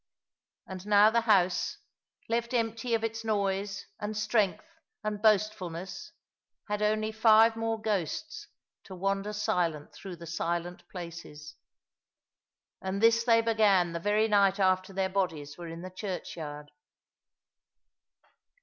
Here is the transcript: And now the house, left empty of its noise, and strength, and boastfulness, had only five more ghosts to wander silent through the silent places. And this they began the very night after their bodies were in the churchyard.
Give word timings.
And 0.65 0.87
now 0.87 1.11
the 1.11 1.21
house, 1.21 1.77
left 2.27 2.55
empty 2.55 2.95
of 2.95 3.03
its 3.03 3.23
noise, 3.23 3.85
and 3.99 4.17
strength, 4.17 4.65
and 5.03 5.21
boastfulness, 5.21 6.13
had 6.67 6.81
only 6.81 7.11
five 7.11 7.55
more 7.55 7.79
ghosts 7.79 8.47
to 8.85 8.95
wander 8.95 9.31
silent 9.31 9.93
through 9.93 10.15
the 10.15 10.25
silent 10.25 10.89
places. 10.89 11.53
And 12.81 12.99
this 12.99 13.23
they 13.23 13.41
began 13.41 13.93
the 13.93 13.99
very 13.99 14.27
night 14.27 14.59
after 14.59 14.91
their 14.91 15.07
bodies 15.07 15.55
were 15.55 15.67
in 15.67 15.83
the 15.83 15.91
churchyard. 15.91 16.71